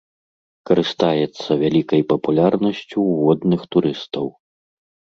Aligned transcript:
Карыстаецца 0.69 1.51
вялікай 1.65 2.01
папулярнасцю 2.15 2.89
ў 3.09 3.13
водных 3.23 3.61
турыстаў. 3.77 4.25